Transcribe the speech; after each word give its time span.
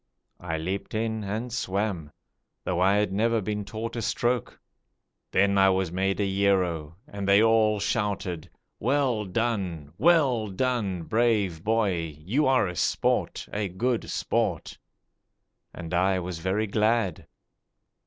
I 0.39 0.57
leaped 0.57 0.95
in 0.95 1.23
and 1.23 1.53
swam, 1.53 2.11
though 2.63 2.79
I 2.79 2.95
had 2.95 3.11
never 3.13 3.39
been 3.39 3.63
taught 3.63 3.95
a 3.95 4.01
stroke. 4.01 4.59
Then 5.29 5.59
I 5.59 5.69
was 5.69 5.91
made 5.91 6.19
a 6.19 6.27
hero, 6.27 6.95
and 7.07 7.27
they 7.27 7.43
all 7.43 7.79
shouted: 7.79 8.49
'Well 8.79 9.25
done! 9.25 9.93
Well 9.99 10.47
done, 10.47 11.03
Brave 11.03 11.63
boy, 11.63 12.17
you 12.17 12.47
are 12.47 12.67
a 12.67 12.75
sport, 12.75 13.47
a 13.53 13.69
good 13.69 14.09
sport!' 14.09 14.79
And 15.71 15.93
I 15.93 16.17
was 16.17 16.39
very 16.39 16.65
glad. 16.65 17.27